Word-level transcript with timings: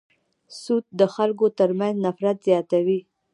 سود 0.61 0.85
د 0.99 1.01
خلکو 1.15 1.45
تر 1.59 1.69
منځ 1.79 1.95
نفرت 2.05 2.37
زیاتوي. 2.47 2.99